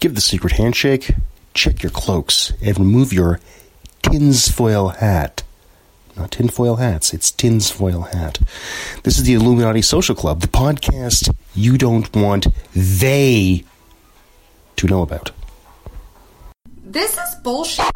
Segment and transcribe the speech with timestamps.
[0.00, 1.14] Give the secret handshake,
[1.54, 3.40] check your cloaks, and remove your
[4.04, 5.42] tinsfoil hat.
[6.16, 8.38] Not tinfoil hats, it's tinsfoil hat.
[9.02, 13.64] This is the Illuminati Social Club, the podcast you don't want they
[14.76, 15.32] to know about.
[16.84, 17.90] This is bullshit.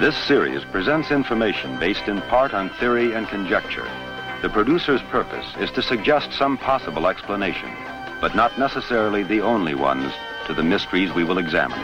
[0.00, 3.88] This series presents information based in part on theory and conjecture.
[4.42, 7.70] The producer's purpose is to suggest some possible explanation,
[8.24, 10.10] but not necessarily the only ones
[10.46, 11.78] to the mysteries we will examine.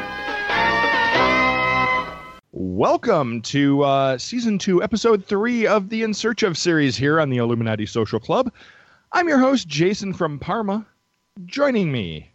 [2.52, 7.28] Welcome to uh, season two, episode three of the In Search of series here on
[7.28, 8.50] the Illuminati Social Club.
[9.12, 10.86] I'm your host, Jason from Parma.
[11.44, 12.32] Joining me,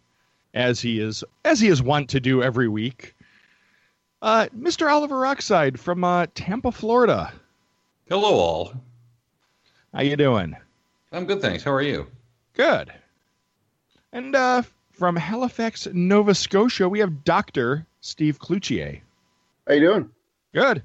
[0.54, 3.16] as he is as he is wont to do every week,
[4.22, 4.88] uh, Mr.
[4.88, 7.32] Oliver Rockside from uh, Tampa, Florida.
[8.08, 8.72] Hello, all.
[9.92, 10.54] How you doing?
[11.10, 11.64] I'm good, thanks.
[11.64, 12.06] How are you?
[12.54, 12.92] Good.
[14.12, 19.00] And uh, from Halifax, Nova Scotia, we have Doctor Steve Cloutier.
[19.66, 20.10] How you doing?
[20.54, 20.82] Good.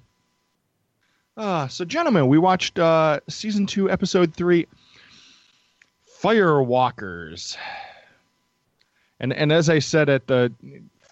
[1.38, 4.68] Uh, so, gentlemen, we watched uh, season two, episode three,
[6.22, 7.58] Firewalkers.
[9.20, 10.52] And and as I said at the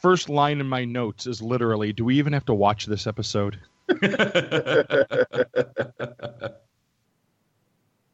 [0.01, 3.59] first line in my notes is literally, do we even have to watch this episode?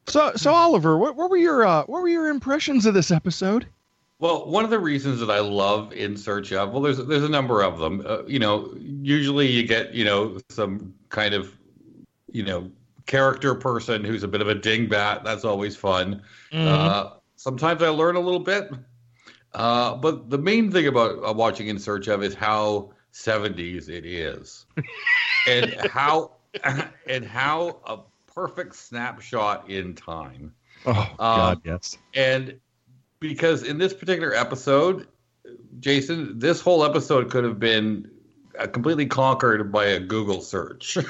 [0.07, 3.67] So so Oliver, what, what were your uh, what were your impressions of this episode?
[4.25, 7.29] Well, one of the reasons that I love In Search of, well, there's there's a
[7.29, 8.03] number of them.
[8.03, 11.55] Uh, you know, usually you get you know some kind of
[12.31, 12.71] you know
[13.05, 15.23] character person who's a bit of a dingbat.
[15.23, 16.23] That's always fun.
[16.51, 18.71] Uh, sometimes I learn a little bit,
[19.53, 24.07] uh, but the main thing about uh, watching In Search of is how 70s it
[24.07, 24.65] is,
[25.47, 26.31] and how
[27.07, 27.99] and how a
[28.33, 30.51] perfect snapshot in time.
[30.87, 31.99] Oh God, yes.
[32.15, 32.59] And
[33.19, 35.07] because in this particular episode,
[35.79, 38.09] Jason, this whole episode could have been
[38.57, 40.97] uh, completely conquered by a Google search.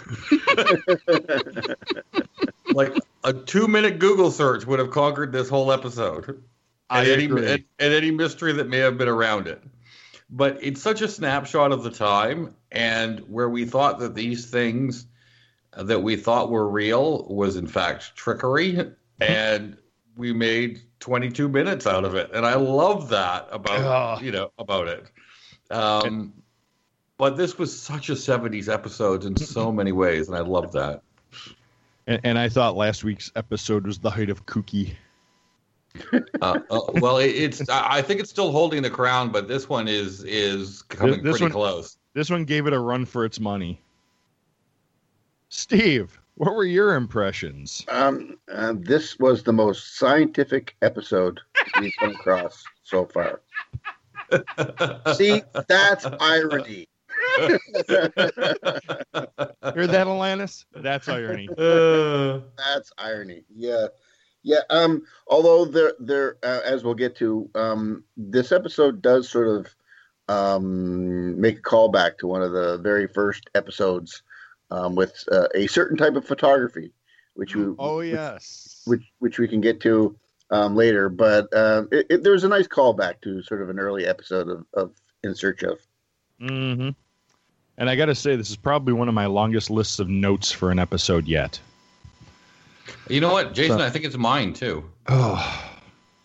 [2.73, 6.43] like a two-minute Google search would have conquered this whole episode.
[6.89, 9.61] I and any, and, and any mystery that may have been around it.
[10.29, 15.05] But it's such a snapshot of the time, and where we thought that these things
[15.75, 19.77] that we thought were real was in fact trickery, and
[20.15, 24.87] we made 22 minutes out of it, and I love that about you know about
[24.87, 25.05] it.
[25.71, 26.33] Um,
[27.17, 31.01] but this was such a 70s episode in so many ways, and I love that.
[32.07, 34.93] And, and I thought last week's episode was the height of kooky.
[36.41, 39.87] Uh, uh, well, it, it's I think it's still holding the crown, but this one
[39.87, 41.97] is is coming This pretty one- close.
[42.13, 43.81] This one gave it a run for its money.
[45.49, 47.85] Steve, what were your impressions?
[47.87, 51.39] Um, uh, this was the most scientific episode
[51.79, 53.41] we've come across so far.
[55.15, 56.87] See, that's irony.
[57.37, 57.59] Hear
[59.87, 60.65] that, Alanis?
[60.73, 61.49] That's irony.
[61.57, 63.43] Uh, That's irony.
[63.53, 63.87] Yeah,
[64.43, 64.61] yeah.
[64.69, 69.73] Um, although there, there, uh, as we'll get to, um, this episode does sort of
[70.27, 74.23] um make a callback to one of the very first episodes,
[74.71, 76.91] um, with uh, a certain type of photography,
[77.35, 78.81] which we, Oh yes.
[78.85, 80.15] which which we can get to
[80.51, 81.09] um, later.
[81.09, 84.49] But um, it, it, there was a nice callback to sort of an early episode
[84.49, 84.91] of, of
[85.23, 85.79] In Search of.
[86.39, 86.89] hmm
[87.77, 90.51] And I got to say, this is probably one of my longest lists of notes
[90.51, 91.59] for an episode yet.
[93.09, 93.79] you know what, Jason?
[93.79, 94.83] So- I think it's mine too.
[95.07, 95.71] Oh,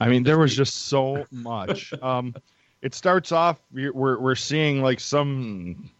[0.00, 1.92] I mean, there was just so much.
[2.02, 2.34] Um,
[2.82, 5.90] it starts off we're we're we're seeing like some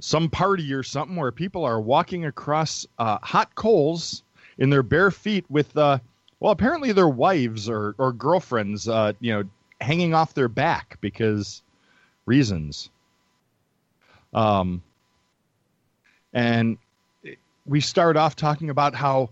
[0.00, 4.22] some party or something where people are walking across uh, hot coals
[4.58, 5.98] in their bare feet with uh,
[6.40, 9.44] well, apparently their wives or or girlfriends, uh, you know,
[9.80, 11.62] hanging off their back because
[12.26, 12.90] reasons.
[14.32, 14.82] Um,
[16.32, 16.78] and
[17.66, 19.30] we start off talking about how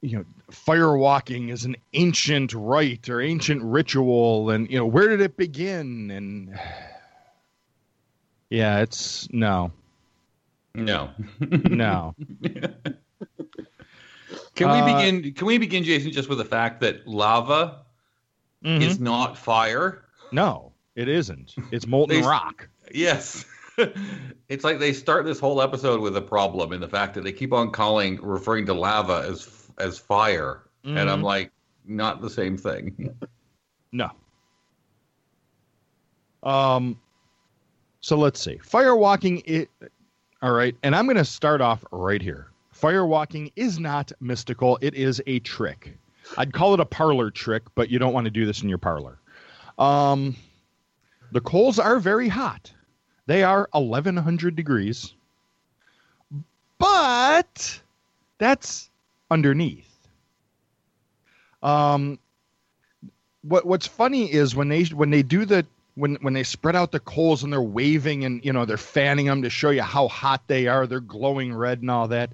[0.00, 5.08] you know fire walking is an ancient rite or ancient ritual and you know where
[5.08, 6.58] did it begin and
[8.50, 9.72] yeah it's no
[10.74, 11.10] No.
[11.40, 12.14] no
[14.54, 15.32] Can we Uh, begin?
[15.34, 17.84] Can we begin, Jason, just with the fact that lava
[18.64, 18.82] Mhm.
[18.82, 20.04] is not fire?
[20.32, 23.44] no it isn't it's molten They- rock Yes.
[24.48, 27.32] it's like they start this whole episode with a problem in the fact that they
[27.32, 31.24] keep on calling, referring to lava as as fire, and I'm Mhm.
[31.24, 31.52] like,
[31.86, 33.14] not the same thing.
[33.92, 34.10] no
[36.42, 36.98] um
[38.00, 39.70] so let's see fire walking it
[40.42, 44.78] all right and i'm going to start off right here fire walking is not mystical
[44.80, 45.96] it is a trick
[46.38, 48.78] i'd call it a parlor trick but you don't want to do this in your
[48.78, 49.18] parlor
[49.78, 50.36] um
[51.32, 52.72] The coals are very hot.
[53.26, 55.14] They are 1100 degrees.
[56.78, 57.80] But
[58.38, 58.88] that's
[59.30, 60.08] underneath.
[61.62, 62.18] Um,
[63.42, 65.66] what what's funny is when they when they do the
[65.98, 69.26] when when they spread out the coals and they're waving and you know they're fanning
[69.26, 72.30] them to show you how hot they are, they're glowing red and all that.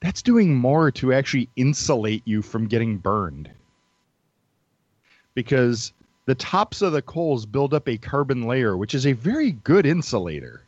[0.00, 3.50] That's doing more to actually insulate you from getting burned.
[5.34, 5.92] Because
[6.26, 9.86] the tops of the coals build up a carbon layer, which is a very good
[9.86, 10.62] insulator.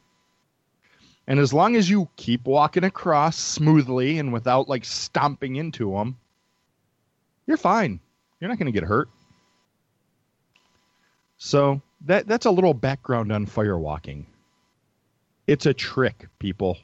[1.27, 6.17] And as long as you keep walking across smoothly and without like stomping into them,
[7.47, 8.01] you're fine.
[8.41, 9.09] You're not going to get hurt.
[11.39, 14.25] So that that's a little background on firewalking.
[15.47, 16.77] It's a trick, people.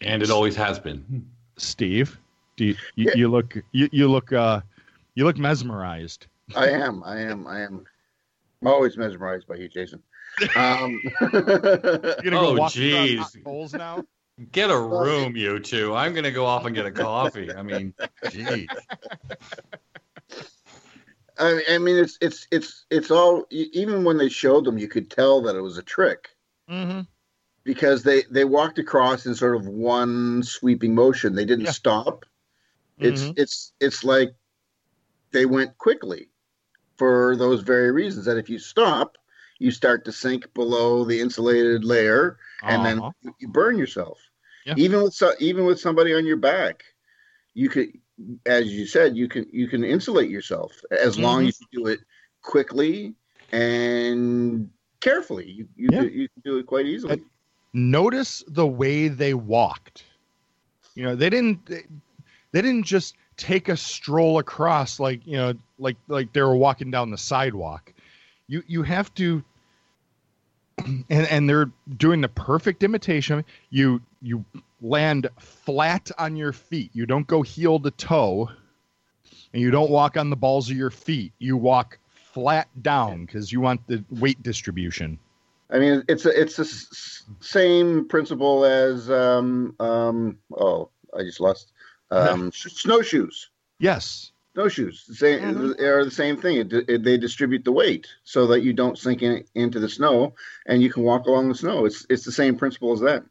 [0.00, 1.28] And it always has been.
[1.56, 2.18] Steve,
[2.56, 3.12] do you, you, Yeah.
[3.16, 4.60] you look you, you look uh
[5.14, 6.26] you look mesmerized.
[6.56, 7.02] I am.
[7.04, 7.46] I am.
[7.46, 7.84] I am.
[8.62, 10.02] I'm always mesmerized by you, Jason.
[10.56, 13.18] Um, You're gonna go Oh, jeez.
[13.18, 14.04] hot coals now.
[14.50, 15.94] Get a room, you two.
[15.94, 17.52] I'm gonna go off and get a coffee.
[17.54, 17.92] I mean,
[18.30, 18.66] geez.
[21.38, 23.46] I, I mean, it's it's it's it's all.
[23.50, 26.28] Even when they showed them, you could tell that it was a trick
[26.68, 27.00] Mm-hmm.
[27.64, 31.34] because they they walked across in sort of one sweeping motion.
[31.34, 31.72] They didn't Yeah.
[31.72, 32.24] stop.
[33.00, 33.38] It's Mhm.
[33.38, 34.34] it's it's like
[35.32, 36.30] they went quickly
[36.96, 38.26] for those very reasons.
[38.26, 39.16] That if you stop,
[39.58, 42.38] you start to sink below the insulated layer,
[42.68, 43.12] and Uh-huh.
[43.22, 44.20] then you burn yourself.
[44.64, 44.74] Yeah.
[44.76, 46.84] Even with so, even with somebody on your back,
[47.54, 47.90] you could,
[48.46, 51.48] as you said, you can you can insulate yourself as long Mhm.
[51.48, 52.00] as you do it
[52.42, 53.14] quickly
[53.52, 54.70] and
[55.00, 55.50] carefully.
[55.50, 56.00] You you, Yeah.
[56.02, 57.14] do, you can do it quite easily.
[57.14, 57.24] And-
[57.74, 60.04] notice the way they walked.
[60.94, 61.84] You know, they didn't they,
[62.52, 66.90] they didn't just take a stroll across like, you know, like like they were walking
[66.90, 67.92] down the sidewalk.
[68.46, 69.42] You you have to
[70.86, 73.44] and and they're doing the perfect imitation.
[73.70, 74.44] You you
[74.80, 76.90] land flat on your feet.
[76.94, 78.50] You don't go heel to toe
[79.52, 81.32] and you don't walk on the balls of your feet.
[81.38, 81.98] You walk
[82.32, 85.18] flat down because you want the weight distribution.
[85.70, 91.40] I mean, it's a it's the s- same principle as um um oh I just
[91.40, 91.72] lost
[92.10, 93.50] um sh- snowshoes.
[93.78, 94.32] Yes.
[94.54, 95.80] Snowshoes the same Mhm.
[95.80, 96.58] are the same thing.
[96.58, 100.34] It, it, they distribute the weight so that you don't sink in, into the snow
[100.66, 101.86] and you can walk along the snow.
[101.86, 103.24] It's it's the same principle as that.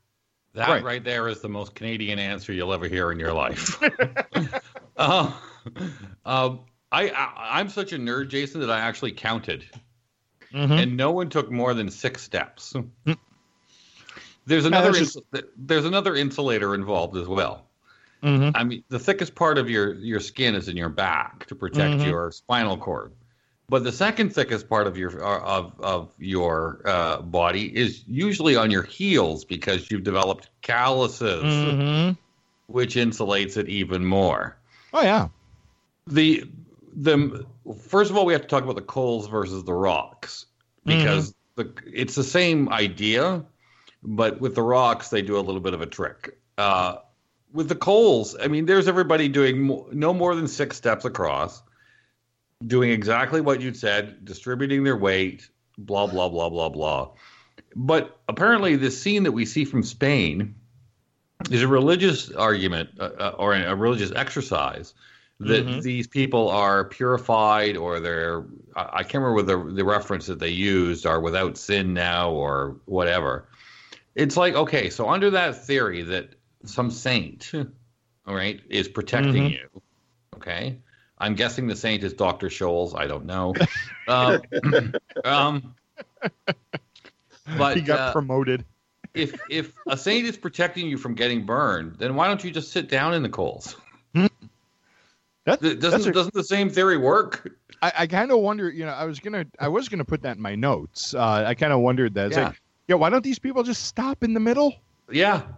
[0.53, 0.83] That Right.
[0.83, 1.03] right.
[1.03, 3.81] there is the most Canadian answer you'll ever hear in your life.
[4.97, 5.31] uh,
[6.25, 6.59] um,
[6.91, 9.65] I, I'm such a nerd, Jason, that I actually counted,
[10.53, 10.71] Mhm.
[10.83, 12.73] and no one took more than six steps.
[14.45, 15.17] There's another ins-
[15.55, 17.67] there's another insulator involved as well.
[18.23, 18.51] Mhm.
[18.55, 22.01] I mean, the thickest part of your your skin is in your back to protect
[22.01, 22.05] Mhm.
[22.05, 23.13] your spinal cord,
[23.71, 28.69] but the second thickest part of your of of your uh, body is usually on
[28.69, 32.17] your heels because you've developed calluses, Mhm.
[32.67, 34.57] which insulates it even more.
[34.93, 35.29] Oh yeah.
[36.05, 36.43] The
[36.93, 37.45] the
[37.87, 40.47] first of all, we have to talk about the coals versus the rocks
[40.85, 41.71] because the
[42.01, 43.45] it's the same idea,
[44.03, 46.37] but with the rocks they do a little bit of a trick.
[46.57, 46.97] Uh,
[47.53, 51.61] with the coals, I mean, there's everybody doing mo- no more than six steps across,
[52.67, 57.09] doing exactly what you said, distributing their weight, blah blah blah blah blah.
[57.75, 60.55] But apparently, the scene that we see from Spain
[61.49, 64.93] is a religious argument uh, uh, or a religious exercise
[65.39, 65.81] that Mhm.
[65.81, 68.43] these people are purified or they're
[68.75, 72.77] I, can't remember what the the reference that they used are without sin now or
[72.85, 73.47] whatever.
[74.15, 77.51] It's like okay, so under that theory that some saint,
[78.27, 79.51] all right, is protecting Mhm.
[79.51, 79.81] you,
[80.35, 80.77] okay.
[81.21, 82.47] I'm guessing the saint is Dr.
[82.47, 82.93] Scholl's.
[82.95, 83.53] I don't know.
[84.07, 84.41] um,
[85.23, 85.75] um,
[87.57, 88.65] but he got uh, promoted.
[89.13, 92.71] if if a saint is protecting you from getting burned, then why don't you just
[92.71, 93.75] sit down in the coals?
[95.45, 97.51] That, Doesn't a- doesn't the same theory work?
[97.81, 98.69] I, I kind of wonder.
[98.69, 101.15] You know, I was gonna, I was gonna put that in my notes.
[101.15, 102.27] Uh, I kind of wondered that.
[102.27, 102.49] It's Yeah.
[102.49, 104.75] like, yeah, why don't these people just stop in the middle?
[105.11, 105.39] Yeah.
[105.41, 105.51] Come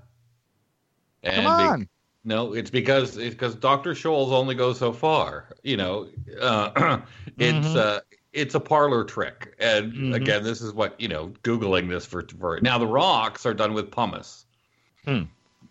[1.23, 1.89] And be- on.
[2.25, 3.93] No, it's because it's because Dr.
[3.93, 5.49] Scholl's only goes so far.
[5.63, 6.07] You know,
[6.39, 6.99] uh,
[7.37, 7.75] it's Mhm.
[7.75, 7.99] uh,
[8.31, 9.55] it's a parlor trick.
[9.59, 10.15] And Mhm.
[10.15, 11.33] again, this is what you know.
[11.43, 14.45] Googling this for for now, the rocks are done with pumice.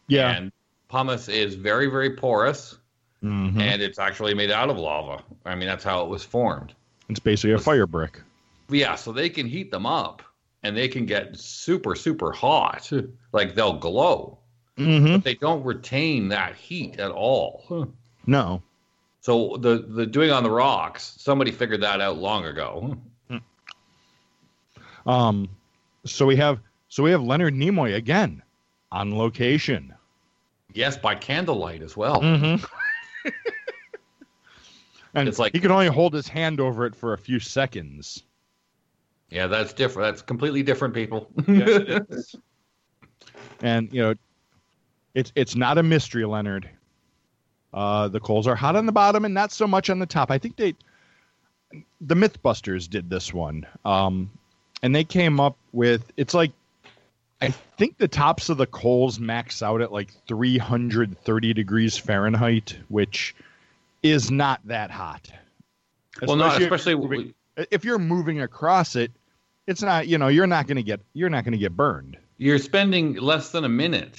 [0.08, 0.36] yeah.
[0.36, 0.52] And
[0.88, 2.76] pumice is very very porous,
[3.22, 3.58] Mhm.
[3.58, 5.22] and it's actually made out of lava.
[5.46, 6.74] I mean, that's how it was formed.
[7.08, 8.20] It's basically a fire brick.
[8.68, 10.22] Yeah, so they can heat them up,
[10.62, 12.90] and they can get super super hot.
[13.32, 14.38] Like they'll glow.
[14.78, 15.20] Mm-hmm.
[15.20, 17.88] They don't retain that heat at all.
[18.26, 18.62] No.
[19.20, 22.96] So the the doing on the rocks, somebody figured that out long ago.
[23.28, 25.08] Hmm.
[25.08, 25.48] Um,
[26.04, 28.42] so we have so we have Leonard Nimoy again
[28.90, 29.94] on location.
[30.74, 32.20] Yes, by candlelight as well.
[32.20, 32.64] Mm-hmm.
[35.14, 38.22] and It's like- he can only hold his hand over it for a few seconds.
[39.28, 40.08] Yeah, that's different.
[40.12, 41.30] That's completely different, people.
[43.62, 44.14] And you know,
[45.14, 46.68] it's it's not a mystery, Leonard.
[47.72, 50.30] Uh, the coals are hot on the bottom and not so much on the top.
[50.30, 50.74] I think they,
[52.02, 54.30] the MythBusters did this one, um,
[54.82, 56.52] and they came up with it's like,
[57.40, 63.34] I think the tops of the coals max out at like 330 degrees Fahrenheit, which
[64.02, 65.30] is not that hot.
[66.26, 67.34] well, no, if you're especially moving-
[67.70, 69.10] if you're moving across it,
[69.66, 72.16] it's not you know you're not going to get you're not going to get burned.
[72.38, 74.18] you're spending less than a minute.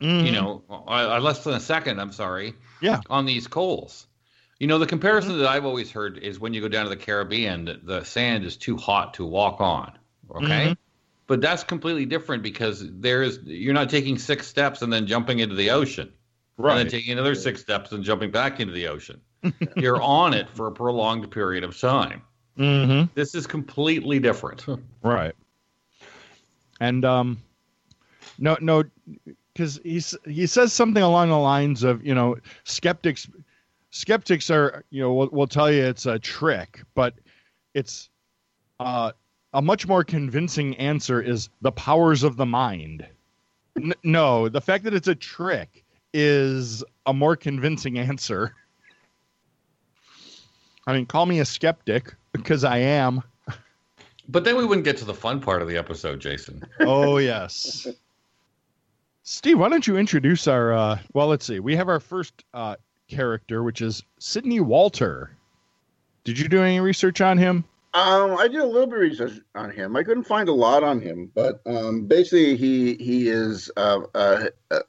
[0.00, 0.26] Mm-hmm.
[0.26, 2.00] You know, uh, less than a second.
[2.00, 2.54] I'm sorry.
[2.80, 3.00] Yeah.
[3.08, 4.06] On these coals.
[4.58, 6.96] You know, the comparison that I've always heard is when you go down to the
[6.96, 9.98] Caribbean, the sand is too hot to walk on.
[10.30, 10.68] Okay.
[10.68, 10.76] Mhm.
[11.26, 15.40] But that's completely different because there is you're not taking six steps and then jumping
[15.40, 16.12] into the ocean.
[16.56, 16.72] Right.
[16.72, 19.20] And then taking another six steps and jumping back into the ocean.
[19.76, 22.22] you're on it for a prolonged period of time.
[22.58, 23.12] Mm-hmm.
[23.14, 24.64] This is completely different.
[25.02, 25.34] Right.
[26.80, 27.38] And um,
[28.38, 28.84] no, no,
[29.56, 33.26] because he's he says something along the lines of you know skeptics,
[33.90, 37.14] skeptics are you know will, will tell you it's a trick, but
[37.72, 38.10] it's
[38.78, 39.12] uh,
[39.54, 43.06] a much more convincing answer is the powers of the mind.
[43.76, 48.54] N- no, the fact that it's a trick is a more convincing answer.
[50.86, 53.22] I mean, call me a skeptic because I am.
[54.28, 56.62] But then we wouldn't get to the fun part of the episode, Jason.
[56.80, 57.86] Oh yes.
[59.28, 61.58] Steve, why don't you introduce our uh well let's see.
[61.58, 62.76] We have our first uh
[63.08, 65.36] character which is Sidney Walter.
[66.22, 67.64] Did you do any research on him?
[67.92, 69.96] Um, I did a little bit of research on him.
[69.96, 74.48] I couldn't find a lot on him, but um, basically, he he is uh, a,
[74.70, 74.80] a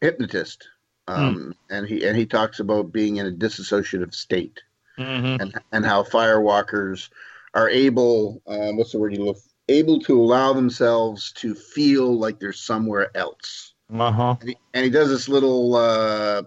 [0.00, 0.66] hypnotist,
[1.06, 4.60] um, and he and he talks about being in a disassociative state,
[4.98, 5.42] Mm-hmm.
[5.42, 7.10] and and how firewalkers
[7.52, 12.40] are able, um, what's the word you look, able to allow themselves to feel like
[12.40, 13.73] they're somewhere else.
[13.94, 14.36] Uh-huh.
[14.40, 16.42] and he, and he does this little uh,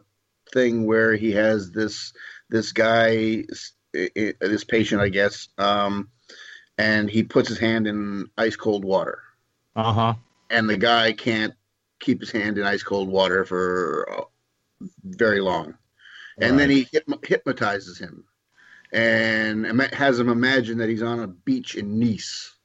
[0.53, 2.13] thing where he has this
[2.49, 3.43] this guy
[3.93, 6.09] this patient i guess um,
[6.77, 9.23] and he puts his hand in ice cold water.
[9.75, 10.15] Uh-huh.
[10.49, 11.53] and the guy can't
[11.99, 14.23] keep his hand in ice cold water for uh,
[15.03, 15.75] very long.
[16.39, 16.87] And then he
[17.23, 18.23] hypnotizes him.
[18.91, 22.55] And has him imagine that he's on a beach in nice.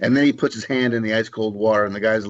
[0.00, 2.26] And then he puts his hand in the ice cold water and the guy's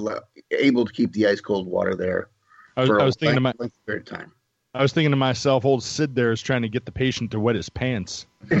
[0.59, 2.29] able to keep the ice cold water there
[2.77, 4.31] I was, for I a was thinking to my, length- length period of time.
[4.73, 7.39] I was thinking to myself, old Sid there is trying to get the patient to
[7.39, 8.25] wet his pants.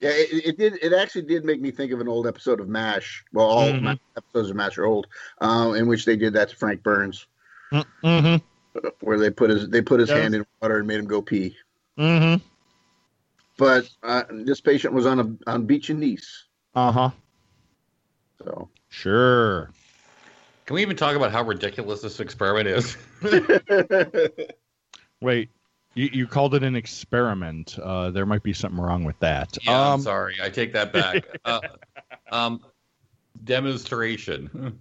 [0.00, 0.78] Yeah, it, it did.
[0.82, 3.24] It actually did make me think of an old episode of Mash.
[3.32, 3.82] Well, all Mhm.
[3.82, 5.06] Ma- episodes of Mash are old,
[5.40, 7.24] um, in which they did that to Frank Burns,
[7.72, 8.78] Mm-hmm.
[9.00, 10.18] where they put his they put his Yes.
[10.18, 11.56] hand in water and made him go pee.
[11.96, 12.42] Mm-hmm.
[13.58, 17.10] But uh, this patient was on a on beach in Nice, Uh-huh.
[18.42, 19.70] so Sure.
[20.66, 22.96] Can we even talk about how ridiculous this experiment is?
[25.20, 25.48] Wait.
[25.94, 27.78] You, you called it an experiment.
[27.78, 29.56] Uh, there might be something wrong with that.
[29.62, 30.36] Yeah, I'm um, sorry.
[30.42, 31.24] I take that back.
[31.44, 31.60] uh,
[32.30, 32.60] um,
[33.42, 34.78] demonstration.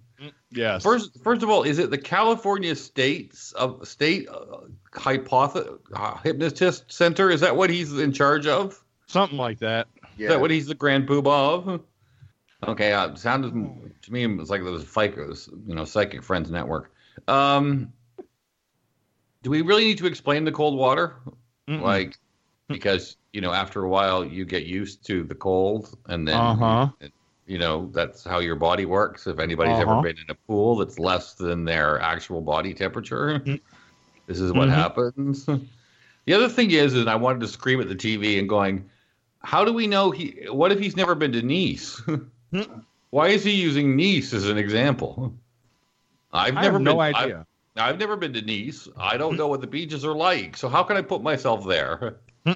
[0.51, 0.83] yes.
[0.83, 4.59] First, first of all, is it the California States of State uh,
[4.93, 7.29] hypothe- uh, Hypnotist Center?
[7.29, 8.83] Is that what he's in charge of?
[9.07, 9.87] something like that.
[10.17, 10.27] yeah.
[10.27, 11.81] Is that what he's the grand poobah of?
[12.67, 13.53] Okay, uh, sounded
[14.03, 16.93] to me it was like those FICOs, you know, Psychic Friends Network.
[17.27, 17.91] Um,
[19.43, 21.15] do we really need to explain the cold water?
[21.67, 21.81] Mm-mm.
[21.81, 22.17] Like,
[22.67, 26.87] because you know, after a while, you get used to the cold, and then Uh-huh.
[27.47, 29.25] you know that's how your body works.
[29.25, 29.81] If anybody's Uh-huh.
[29.81, 33.59] ever been in a pool that's less than their actual body temperature, Mm.
[34.27, 34.73] this is what Mhm.
[34.73, 35.47] happens.
[36.25, 38.89] The other thing is, and I wanted to scream at the TV and going,
[39.39, 40.45] how do we know he?
[40.51, 42.01] What if he's never been to Nice?
[43.09, 45.33] Why is he using Nice as an example?
[46.31, 47.45] I've never have no been, I've- idea.
[47.77, 48.89] I've never been to Nice.
[48.97, 50.57] I don't know what the beaches are like.
[50.57, 52.17] So how can I put myself there?
[52.45, 52.55] Was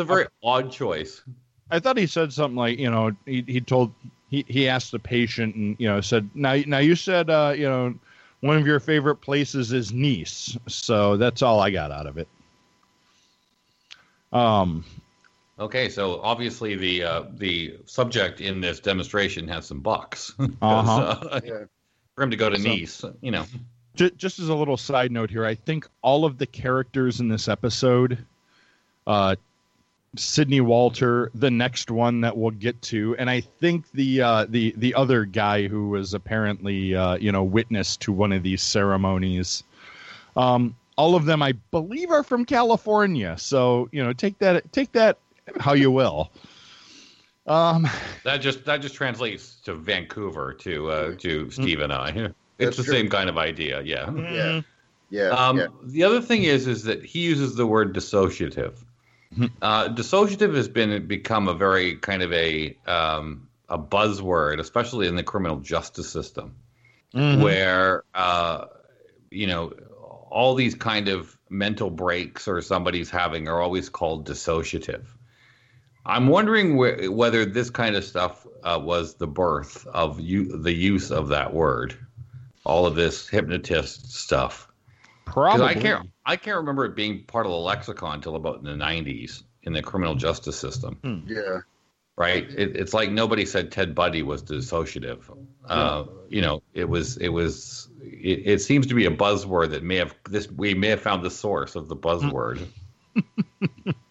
[0.00, 1.22] a very odd choice.
[1.70, 3.92] I thought he said something like, you know, he, he told
[4.30, 7.68] he, he asked the patient and you know said now now you said uh, you
[7.68, 7.94] know
[8.40, 12.28] one of your favorite places is Nice, so that's all I got out of it.
[14.32, 14.84] Um,
[15.60, 20.34] Okay, so obviously the uh, the subject in this demonstration has some bucks.
[20.62, 21.16] Uh-huh.
[21.30, 21.64] uh, Yeah.
[22.14, 23.44] for him to go to So- Nice, you know.
[23.94, 27.28] j- just as a little side note here, I think all of the characters in
[27.28, 28.18] this episode,
[29.06, 29.36] uh,
[30.16, 34.74] Sidney Walter, the next one that we'll get to, and I think the uh, the
[34.78, 39.62] the other guy who was apparently uh, you know witness to one of these ceremonies.
[40.36, 43.36] Um, all of them, I believe, are from California.
[43.38, 45.18] So you know, take that take that
[45.58, 46.30] how you will.
[47.46, 47.88] Um,
[48.24, 52.32] That just that just translates to Vancouver to uh, to Steve and I.
[52.58, 52.92] It's the true.
[52.92, 54.10] same kind of idea, yeah.
[54.12, 54.60] Yeah.
[55.08, 55.28] Yeah.
[55.30, 55.66] Um, yeah.
[55.82, 58.74] The other thing is, is that he uses the word dissociative.
[59.62, 65.16] uh, dissociative has been become a very kind of a um, a buzzword, especially in
[65.16, 66.54] the criminal justice system,
[67.14, 67.42] mhm.
[67.42, 68.66] where uh,
[69.30, 69.72] you know
[70.30, 75.06] all these kind of mental breaks or somebody's having are always called dissociative.
[76.06, 80.72] I'm wondering wh- whether this kind of stuff uh, was the birth of you, the
[80.72, 81.96] use of that word,
[82.64, 84.68] all of this hypnotist stuff.
[85.24, 85.66] probably.
[85.66, 88.84] I can't I can't remember it being part of the lexicon until about in the
[88.84, 91.24] '90s in the criminal justice system.
[91.26, 91.60] Yeah.
[92.16, 92.50] Right?
[92.50, 95.20] It, it's like nobody said Ted Bundy was dissociative.
[95.66, 99.82] Uh, you know, it was it was it, it seems to be a buzzword that
[99.82, 102.66] may have this we may have found the source of the buzzword.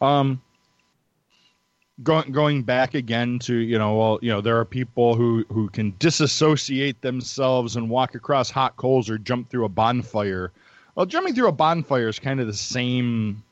[0.00, 0.40] um
[2.02, 5.68] going going back again to you know well you know there are people who who
[5.68, 10.52] can disassociate themselves and walk across hot coals or jump through a bonfire.
[10.94, 13.42] Well jumping through a bonfire is kind of the same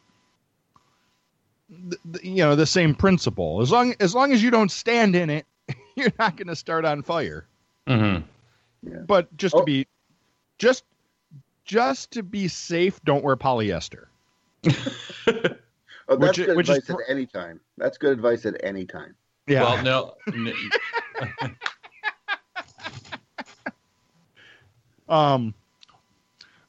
[1.91, 3.61] th- th- you know the same principle.
[3.61, 5.47] As long as long as you don't stand in it
[5.97, 7.47] you're not going to start on fire.
[7.87, 9.05] Mm-hmm.
[9.07, 9.61] but just Oh.
[9.61, 9.87] to be
[10.59, 10.85] just
[11.65, 14.07] just to be safe don't wear polyester
[16.11, 17.61] Oh, that's Which- good which is advice at any time.
[17.79, 19.15] That's good advice at any time.
[19.47, 20.53] yeah Well, no, n-
[25.09, 25.55] Um,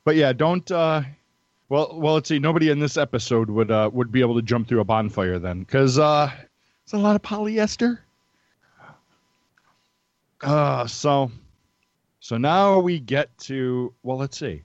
[0.03, 0.69] but yeah, don't.
[0.71, 1.03] Uh,
[1.69, 2.39] well, well, let's see.
[2.39, 5.59] Nobody in this episode would uh, would be able to jump through a bonfire then,
[5.59, 6.31] because uh,
[6.83, 7.99] it's a lot of polyester.
[10.41, 11.31] Uh, so,
[12.19, 14.63] so now we get to well, let's see.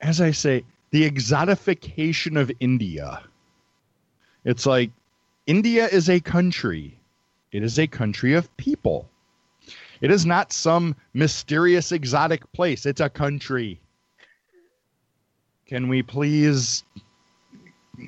[0.00, 3.22] As I say, the exotification of India.
[4.48, 4.90] It's like
[5.46, 6.98] India is a country.
[7.52, 9.06] It is a country of people.
[10.00, 12.86] It is not some mysterious exotic place.
[12.86, 13.78] It's a country.
[15.66, 16.82] Can we please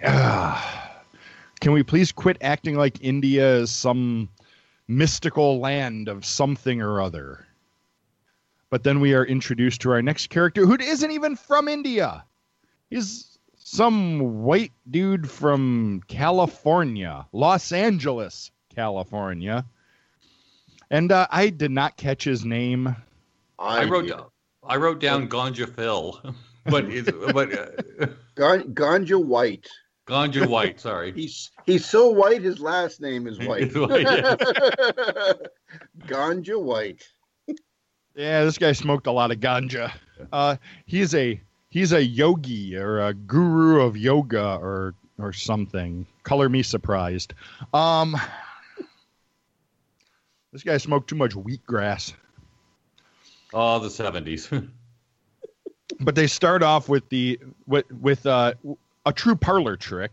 [0.03, 1.03] Ah.
[1.61, 4.31] can we please quit acting like India is some
[4.89, 7.47] mystical land of something or other?
[8.71, 12.25] But then we are introduced to our next character who isn't even from India.
[12.89, 13.30] He's
[13.71, 19.65] some white dude from California, Los Angeles, California.
[20.91, 22.97] And uh, I did not catch his name.
[23.59, 24.27] I wrote down
[24.65, 26.21] I wrote down Ganja Phil,
[26.65, 28.07] but it's, but uh,
[28.37, 29.69] Ganja White.
[30.07, 30.81] Ganja White.
[30.81, 31.13] Sorry.
[31.15, 32.43] He's he's so white.
[32.43, 33.63] His last name is White.
[33.63, 34.35] It's white, yeah.
[36.09, 37.05] Ganja White.
[38.17, 39.93] Yeah, this guy smoked a lot of ganja.
[40.33, 46.07] Uh, he's a he's a yogi or a guru of yoga or or something.
[46.23, 47.35] Color me surprised.
[47.73, 48.17] Um,
[50.53, 52.13] this guy smoked too much wheatgrass.
[53.53, 54.51] Oh, the seventies.
[55.99, 58.55] But they start off with the with with uh,
[59.05, 60.13] a true parlor trick.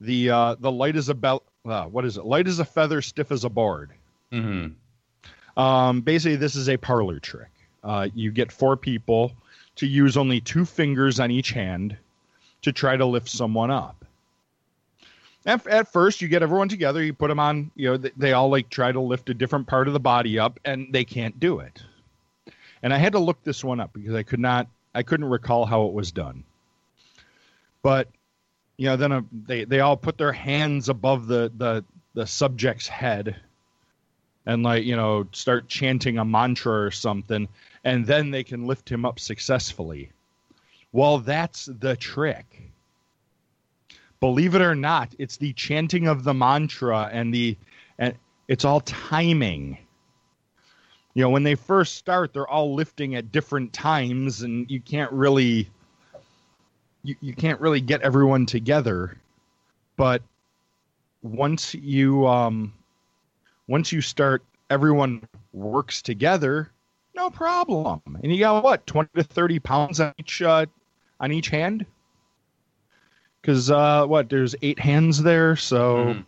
[0.00, 1.44] The uh, the light is a belt.
[1.64, 2.24] Uh, what is it?
[2.24, 3.90] Light as a feather, stiff as a board.
[4.30, 4.68] hmm
[5.56, 7.50] Um, basically, this is a parlor trick.
[7.82, 9.32] Uh, you get four people
[9.80, 11.96] to use only two fingers on each hand
[12.60, 14.04] to try to lift someone up.
[15.46, 18.32] At, at first, you get everyone together, you put them on, you know, they, they
[18.34, 21.40] all like try to lift a different part of the body up, and they can't
[21.40, 21.82] do it.
[22.82, 25.64] And I had to look this one up because I could not, I couldn't recall
[25.64, 26.44] how it was done.
[27.82, 28.08] But
[28.76, 32.88] you know, then uh, they they all put their hands above the the the subject's
[32.88, 33.36] head
[34.46, 37.48] and like you know start chanting a mantra or something
[37.84, 40.10] and then they can lift him up successfully.
[40.92, 42.70] Well that's the trick.
[44.20, 47.56] Believe it or not it's the chanting of the mantra and the
[47.98, 48.14] and
[48.48, 49.78] it's all timing.
[51.14, 55.12] You know when they first start they're all lifting at different times and you can't
[55.12, 55.68] really
[57.02, 59.16] you, you can't really get everyone together.
[59.96, 60.22] But
[61.22, 62.72] once you um
[63.70, 66.70] once you start everyone works together
[67.14, 68.00] no problem.
[68.22, 70.66] And you got what 20 to 30 pounds on each uh,
[71.18, 71.84] on each hand?
[73.40, 76.24] Because uh what there's eight hands there so Mhm.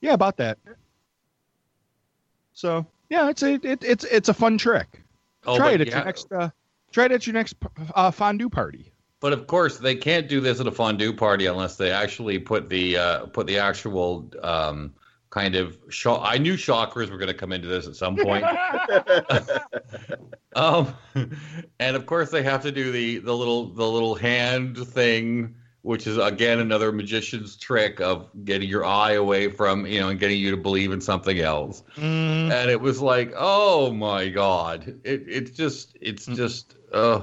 [0.00, 0.58] yeah about that.
[2.52, 5.02] So yeah it's a it, it's it's a fun trick.
[5.46, 6.50] Oh, try it at yeah, your next uh
[6.92, 7.54] try it at your next
[7.94, 8.92] uh, fondue party.
[9.20, 12.68] But of course, they can't do this at a fondue party unless they actually put
[12.68, 14.92] the uh, put the actual um,
[15.34, 16.20] kind of shock.
[16.22, 18.44] I knew chakras were going to come into this at some point.
[20.54, 20.94] um,
[21.80, 26.06] and of course, they have to do the the little the little hand thing, which
[26.06, 30.38] is again another magician's trick of getting your eye away from you know and getting
[30.38, 31.82] you to believe in something else.
[31.96, 37.22] Mm, And it was like, oh my god, it it's just it's just uh,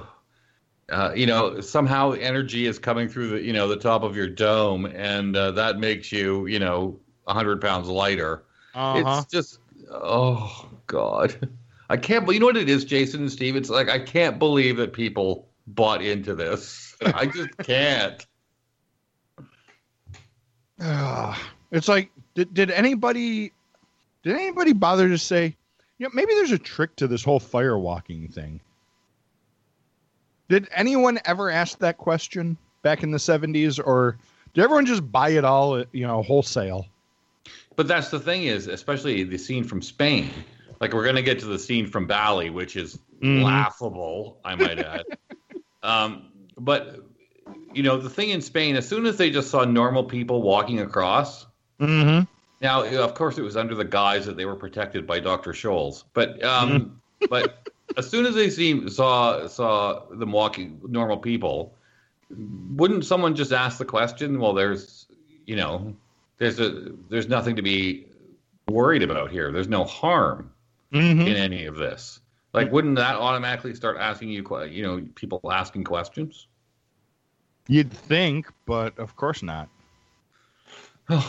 [0.89, 4.28] uh, you know somehow energy is coming through the you know the top of your
[4.28, 8.44] dome, and uh, that makes you you know hundred pounds lighter.
[8.74, 9.22] uh-huh.
[9.24, 11.50] It's just oh god,
[11.90, 12.26] I can't.
[12.26, 13.56] believe You know what it is, Jason and Steve?
[13.56, 16.96] It's like I can't believe that people bought into this.
[17.06, 18.26] I just can't.
[20.80, 21.38] Ugh.
[21.72, 23.52] it's like did, did anybody
[24.24, 25.56] did anybody bother to say
[25.98, 28.60] you know maybe there's a trick to this whole fire walking thing
[30.50, 34.18] did anyone ever ask that question back in the 70s or
[34.54, 36.88] did everyone just buy it all you know wholesale
[37.76, 40.30] But that's the thing is, especially the scene from Spain.
[40.80, 43.44] Like we're gonna get to the scene from Bali, which is Mhm.
[43.44, 45.06] laughable, I might add.
[45.84, 46.24] um,
[46.58, 47.00] but
[47.74, 50.80] you know, the thing in Spain, as soon as they just saw normal people walking
[50.82, 51.46] across,
[51.80, 52.26] mm-hmm.
[52.62, 55.54] now of course it was under the guise that they were protected by Dr.
[55.54, 61.76] Scholl's, but um, but as soon as they see saw saw them walking normal people,
[62.76, 64.40] wouldn't someone just ask the question?
[64.40, 65.06] Well, there's
[65.46, 65.96] you know,
[66.42, 68.08] there's a there's nothing to be
[68.68, 69.52] worried about here.
[69.52, 70.52] There's no harm
[70.92, 71.22] Mm-hmm.
[71.22, 72.20] in any of this.
[72.52, 76.48] Like, wouldn't that automatically start asking you, you know, people asking questions?
[77.68, 79.70] you'd think but of course not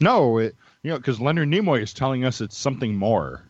[0.00, 3.48] no it, you know because leonard nimoy is telling us it's something more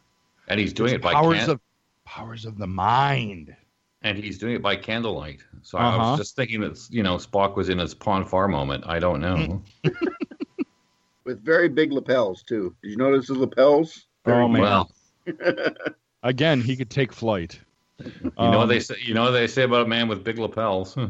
[0.48, 1.60] and he's doing It's it by powers can- of
[2.04, 3.56] powers of the mind
[4.02, 5.42] and he's doing it by candlelight.
[5.62, 5.98] So I Uh-huh.
[6.10, 8.84] was just thinking that you know Spock was in his Pon farr moment.
[8.86, 9.62] I don't know.
[11.24, 12.74] With very big lapels too.
[12.82, 14.06] Did you notice the lapels?
[14.26, 14.60] Oh, man.
[14.60, 14.90] well,
[16.24, 17.60] Again, he could take flight.
[17.98, 18.96] you know what Um, they say.
[19.04, 20.96] You know what they say about a man with big lapels.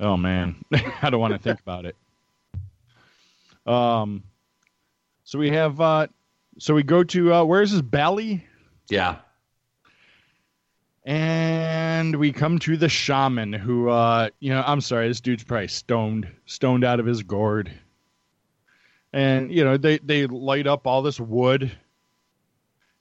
[0.00, 0.64] Oh man,
[1.02, 1.96] I don't want to think about it.
[3.66, 4.22] Um,
[5.24, 6.06] so we have, uh,
[6.60, 8.46] so we go to uh, where is this Bali,
[8.88, 9.16] yeah,
[11.08, 15.68] and we come to the shaman who, uh, you know, I'm sorry, this dude's probably
[15.68, 17.72] stoned, stoned out of his gourd,
[19.14, 21.72] and you know they they light up all this wood,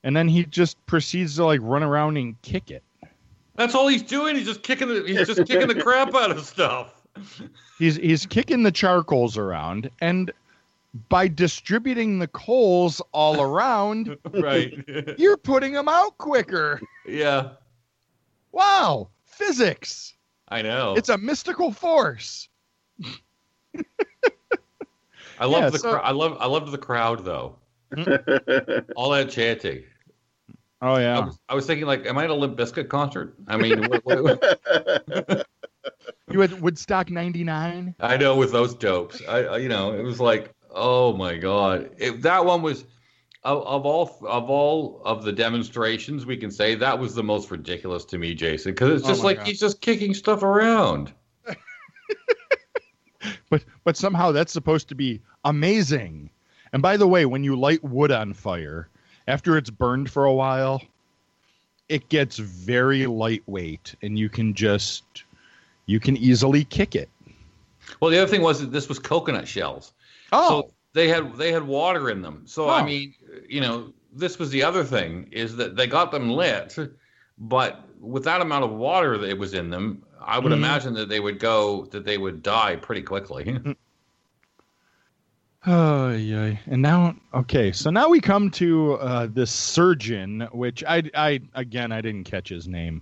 [0.06, 2.82] and then he just proceeds to like run around and kick it.
[3.56, 4.38] that's all he's doing.
[4.38, 6.94] He's just kicking the he's just kicking the crap out of stuff.
[7.78, 10.32] He's he's kicking the charcoals around, and
[11.10, 14.74] by distributing the coals all around, Right.
[15.18, 16.80] you're putting them out quicker.
[17.06, 17.50] yeah,
[18.52, 20.14] Wow, physics!
[20.50, 20.96] I know.
[20.96, 22.50] It's a mystical force.
[25.40, 27.56] I love yeah, the so- cr- I love I loved the crowd though.
[27.94, 28.86] Mm.
[28.96, 29.84] All that chanting.
[30.82, 33.36] Oh I yeah, was, I was thinking like, am I at a Limp Bizkit concert?
[33.48, 35.46] I mean, what, what, what-
[36.32, 37.96] you had Woodstock '99.
[38.00, 41.92] I know with those dopes, I, I you know, it was like, oh my god,
[41.98, 42.86] if that one was
[43.48, 47.50] of, of all of all of the demonstrations, we can say that was the most
[47.50, 49.48] ridiculous to me, Jason, because it's Oh just my like God.
[49.48, 51.14] he's just kicking stuff around.
[53.50, 56.30] but but somehow that's supposed to be amazing.
[56.74, 58.90] And by the way, when you light wood on fire,
[59.28, 60.82] after it's burned for a while,
[61.90, 65.04] it gets very lightweight, and you can just
[65.86, 67.10] you can easily kick it.
[68.02, 69.94] Well, the other thing was that this was coconut shells.
[70.34, 72.44] Oh, So they had they had water in them.
[72.46, 72.86] So I Oh.
[72.86, 73.14] mean,
[73.48, 76.76] you know, this was the other thing is that they got them lit,
[77.38, 80.58] but with that amount of water that was in them, I would Mhm.
[80.58, 83.60] imagine that they would go that they would die pretty quickly.
[85.66, 91.04] Oh yeah, and now okay, so now we come to uh, this surgeon, which I,
[91.14, 93.02] I again I didn't catch his name.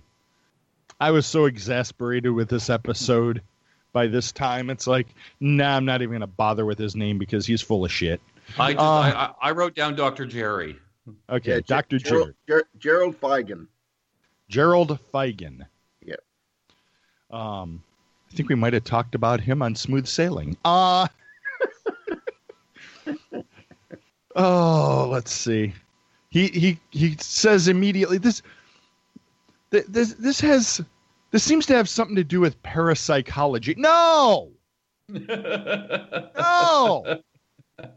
[0.98, 3.42] I was so exasperated with this episode.
[3.92, 5.06] By this time, it's like,
[5.38, 8.20] nah, I'm not even gonna bother with his name because he's full of shit.
[8.58, 10.26] I just Uh, I, I, I wrote down Dr.
[10.26, 10.76] Jerry.
[11.30, 13.66] Okay, Yeah, Ger- Doctor Gerald, Ger- Gerald Feigen.
[14.48, 15.66] Gerald Feigen.
[16.04, 16.20] Yep.
[17.30, 17.82] Um,
[18.32, 20.56] I think we might have talked about him on Smooth Sailing.
[20.64, 21.06] Uh
[24.38, 25.72] Oh, let's see.
[26.30, 28.42] He he he says immediately this
[29.70, 30.82] th- this this has
[31.30, 33.74] this seems to have something to do with parapsychology.
[33.78, 34.50] No.
[36.38, 37.20] No.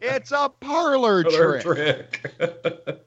[0.01, 1.61] It's a parlor trick.
[1.61, 3.05] trick.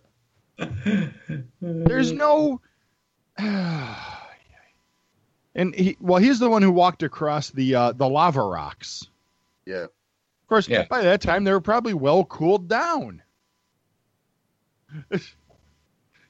[1.61, 2.61] There's no
[5.55, 9.07] And he, well, he's the one who walked across the uh, the lava rocks.
[9.67, 9.85] Yeah.
[9.85, 9.91] Of
[10.49, 10.87] course, Yeah.
[10.89, 13.23] by that time they were probably well cooled down.
[15.11, 15.19] you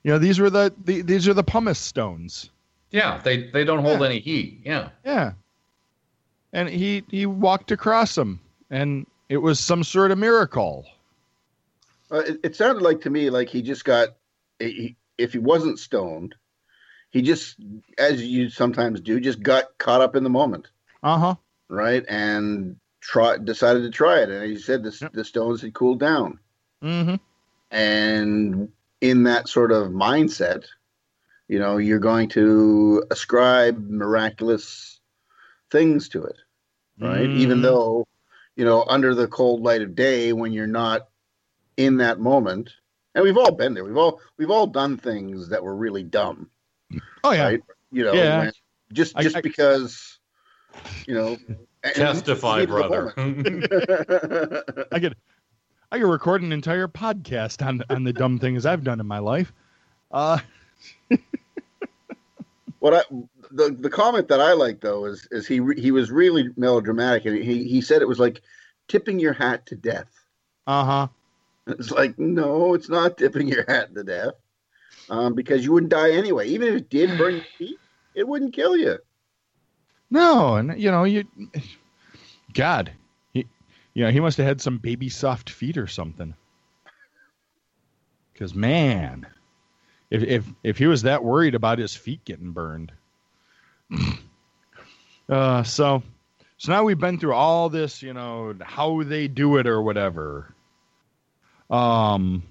[0.04, 2.50] know, these were the, the these are the pumice stones.
[2.90, 4.06] Yeah, they they don't hold Yeah.
[4.06, 4.62] any heat.
[4.64, 4.88] Yeah.
[5.04, 5.32] Yeah.
[6.52, 10.84] And he he walked across them, and it was some sort of miracle.
[12.10, 14.08] Uh, it, it sounded like to me like he just got,
[14.58, 16.34] he, if he wasn't stoned,
[17.08, 17.56] he just,
[17.96, 20.68] as you sometimes do, just got caught up in the moment,
[21.02, 21.34] Uh huh.
[21.70, 22.04] right?
[22.10, 24.28] And try decided to try it.
[24.28, 25.14] And he said the, Yep.
[25.14, 26.38] the stones had cooled down.
[26.84, 27.14] Mm-hmm.
[27.70, 28.68] And
[29.00, 30.64] in that sort of mindset,
[31.48, 35.00] you know, you're going to ascribe miraculous
[35.70, 36.36] things to it,
[37.00, 37.30] right?
[37.30, 37.62] Even Mhm.
[37.62, 38.06] though,
[38.56, 41.08] you know, under the cold light of day, when you're not
[41.76, 42.70] in that moment,
[43.14, 43.84] and we've all been there.
[43.84, 46.50] We've all we've all done things that were really dumb,
[47.24, 47.44] Oh yeah.
[47.44, 47.60] right?
[47.90, 48.38] You know, Yeah.
[48.38, 48.52] when-
[48.92, 50.18] just I- just I- because,
[51.06, 51.36] you know.
[51.84, 54.84] and- Testify, heat of the brother.
[54.92, 55.16] I could
[55.90, 59.18] I could record an entire podcast on on the dumb things I've done in my
[59.18, 59.52] life.
[60.10, 60.38] Uh
[62.80, 63.02] What I
[63.52, 67.36] the the comment that I like though is is he he was really melodramatic and
[67.36, 68.42] he he said it was like
[68.88, 70.10] tipping your hat to death.
[70.66, 71.08] uh-huh.
[71.66, 74.34] It's like no, it's not tipping your hat to death,
[75.08, 76.48] um, because you wouldn't die anyway.
[76.48, 77.78] Even if it did burn your feet,
[78.14, 78.98] it wouldn't kill you.
[80.10, 81.24] No, and you know, you
[82.52, 82.92] God.
[83.32, 83.46] He
[83.94, 86.34] you know, he must have had some baby soft feet or something.
[88.34, 89.26] Cause man,
[90.10, 92.92] if if if he was that worried about his feet getting burned.
[95.28, 96.02] Uh so
[96.58, 100.54] so now we've been through all this, you know, how they do it or whatever.
[101.70, 102.44] Um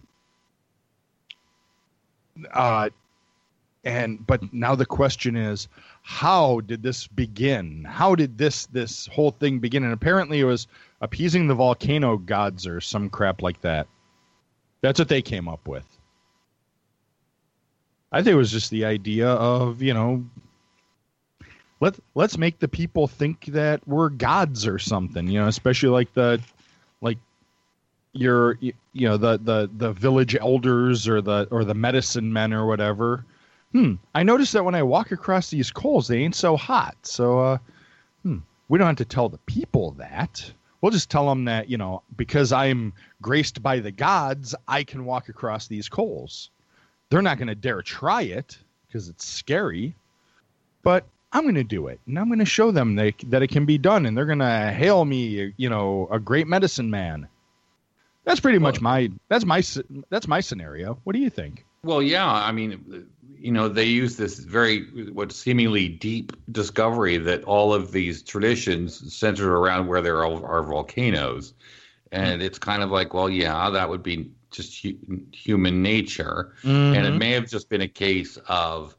[2.53, 2.89] uh
[3.83, 5.67] and but now the question is
[6.03, 7.85] how did this begin?
[7.87, 9.83] How did this this whole thing begin?
[9.83, 10.67] And apparently it was
[10.99, 13.87] appeasing the volcano gods or some crap like that.
[14.81, 15.85] That's what they came up with.
[18.11, 20.25] I think it was just the idea of you know
[21.81, 26.13] let let's make the people think that we're gods or something you know especially like
[26.13, 26.41] the
[27.01, 27.17] like
[28.13, 32.65] your you know the the the village elders or the or the medicine men or
[32.65, 33.25] whatever
[33.71, 36.95] hmm, I noticed that when I walk across these coals, they ain't so hot.
[37.03, 37.57] So, uh,
[38.23, 38.39] hmm,
[38.69, 40.51] we don't have to tell the people that.
[40.81, 45.05] We'll just tell them that, you know, because I'm graced by the gods, I can
[45.05, 46.49] walk across these coals.
[47.09, 49.95] They're not going to dare try it because it's scary,
[50.81, 51.99] but I'm going to do it.
[52.07, 54.05] And I'm going to show them they, that it can be done.
[54.05, 57.27] And they're going to hail me, you know, a great medicine man.
[58.23, 59.63] That's pretty much my, that's my,
[60.09, 60.99] that's my scenario.
[61.03, 61.65] What do you think?
[61.83, 62.31] Well, yeah.
[62.31, 63.07] I mean,
[63.41, 69.13] you know, they use this very what seemingly deep discovery that all of these traditions
[69.13, 71.53] centered around where there are, are volcanoes,
[72.11, 76.95] and it's kind of like, well, yeah, that would be just hu- human nature, and
[76.95, 77.17] it mm-hmm.
[77.17, 78.95] may have just been a case of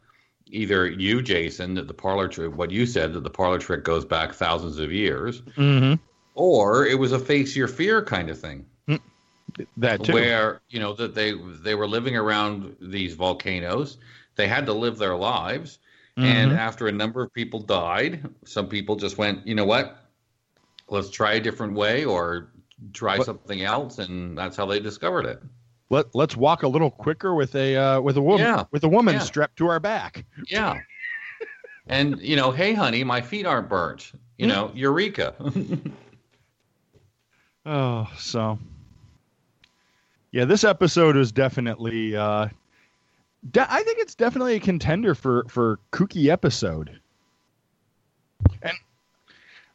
[0.53, 4.05] either you, Jason, that the parlor trick, what you said, that the parlor trick goes
[4.05, 5.95] back thousands of years, Mm-hmm.
[6.35, 8.67] or it was a face your fear kind of thing
[9.77, 10.12] That too.
[10.12, 13.99] where you know that they they were living around these volcanoes
[14.37, 15.79] they had to live their lives
[16.17, 16.57] and Mhm.
[16.57, 19.97] after a number of people died some people just went you know what
[20.88, 22.49] let's try a different way or
[22.93, 25.43] try something else and that's how they discovered it
[25.93, 28.65] Let Let's walk a little quicker with a uh, with a woman Yeah.
[28.73, 29.21] with a woman Yeah.
[29.21, 30.25] strapped to our back.
[30.49, 30.81] yeah
[31.89, 35.35] and you know hey honey my feet aren't burnt you know eureka
[37.65, 38.59] Oh, so
[40.33, 42.17] yeah, this episode is definitely.
[42.17, 42.49] Uh,
[43.53, 46.99] de- I think it's definitely a contender for for kooky episode.
[48.63, 48.73] And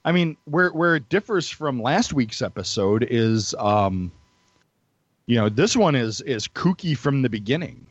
[0.04, 4.12] I mean, where where it differs from last week's episode is, um,
[5.28, 7.86] you know, this one is is kooky from the beginning.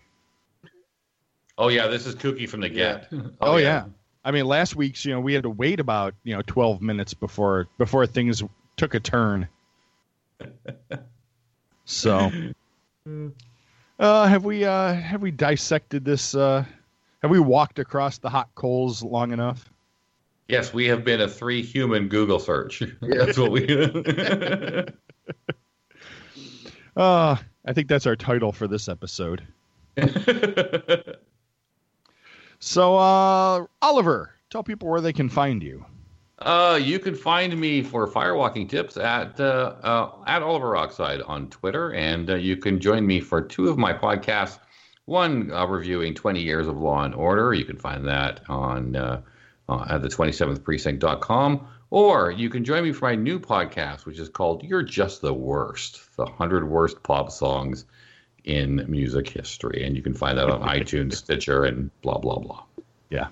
[1.59, 3.09] oh yeah this is kooky from the get
[3.41, 3.85] Oh, yeah.
[4.25, 7.15] I mean, last week's, you know, we had to wait about, you know, 12 minutes
[7.15, 8.43] before before things
[8.77, 9.49] took a turn.
[11.89, 12.33] So,
[14.01, 16.35] uh, have we uh, have we dissected this?
[16.35, 16.65] Uh,
[17.23, 19.71] have we walked across the hot coals long enough?
[20.49, 23.67] yes we have been a three human google search that's what we
[26.97, 29.47] Uh, I think that's our title for this episode.
[32.59, 35.85] So, uh, Oliver, tell people where they can find you.
[36.39, 41.49] Uh, you can find me for firewalking tips at uh, uh, at Oliver Oxide on
[41.49, 44.59] Twitter, and uh, you can join me for two of my podcasts.
[45.07, 47.55] One uh, reviewing 20 years of Law and Order.
[47.55, 49.23] You can find that on uh,
[49.69, 51.69] uh, at the 27th precinct.com.
[51.91, 55.33] Or you can join me for my new podcast, which is called You're Just the
[55.33, 57.85] Worst The 100 Worst Pop Songs
[58.45, 59.85] in Music History.
[59.85, 62.65] And you can find that on iTunes, Stitcher, and blah, blah, blah.
[63.11, 63.29] Yeah.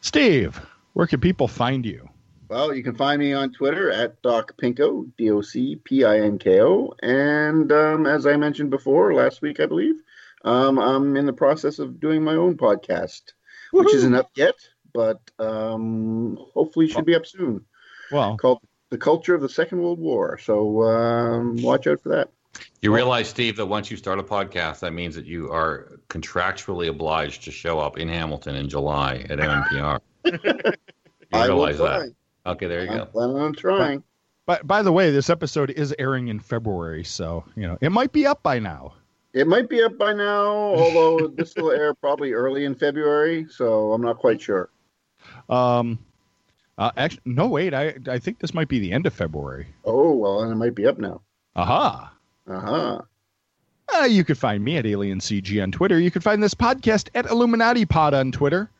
[0.00, 0.60] Steve,
[0.92, 2.08] where can people find you?
[2.48, 6.20] Well, you can find me on Twitter at Doc Pinko, D O C P I
[6.20, 6.92] N K O.
[7.02, 9.94] And um, as I mentioned before, last week, I believe,
[10.44, 13.32] um, I'm in the process of doing my own podcast,
[13.70, 14.56] which isn't up yet,
[14.92, 17.64] but um, hopefully should be up soon.
[18.10, 20.38] Well, Called The Culture of the Second World War.
[20.38, 22.30] So um, watch out for that.
[22.82, 26.88] You realize, Steve, that once you start a podcast, that means that you are contractually
[26.88, 30.00] obliged to show up in Hamilton in July at MNPR.
[30.24, 30.32] you
[31.32, 31.98] I will realize try.
[32.00, 32.14] that.
[32.44, 33.06] Okay, there you I'm go.
[33.06, 34.02] planning on trying.
[34.46, 38.12] by, by the way, this episode is airing in February, so you know it might
[38.12, 38.94] be up by now.
[39.32, 43.92] It might be up by now, although this will air probably early in February, so
[43.92, 44.68] I'm not quite sure.
[45.48, 45.98] Um,
[46.78, 49.66] uh, actually, no, wait, I I think this might be the end of February.
[49.84, 51.20] Oh, well, then it might be up now.
[51.56, 52.12] Aha.
[52.48, 52.72] Uh-huh.
[52.72, 53.02] uh-huh
[54.08, 56.00] you can find me at Alien CG on Twitter.
[56.00, 58.70] You can find this podcast at Illuminati Pod on Twitter.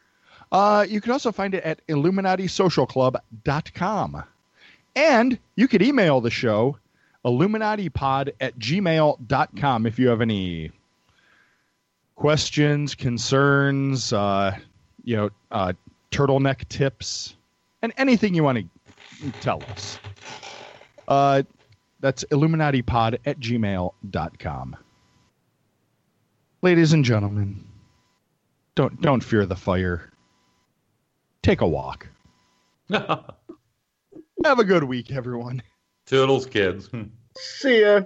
[0.50, 4.24] Uh, you can also find it at IlluminatiSocialClub.com.
[4.94, 6.76] And you could email the show,
[7.24, 10.70] IlluminatiPod at gmail.com, if you have any
[12.14, 14.54] questions, concerns, uh,
[15.04, 15.72] you know, uh,
[16.12, 17.34] turtleneck tips,
[17.82, 19.98] and anything you want to tell us.
[21.08, 21.42] Uh,
[22.00, 24.76] that's illuminatipod at gmail.com.
[26.62, 27.64] Ladies and gentlemen,
[28.74, 30.12] don't don't fear the fire.
[31.42, 32.06] Take a walk.
[32.90, 35.62] Have a good week, everyone.
[36.06, 36.88] Toodles, kids.
[37.36, 38.02] See ya.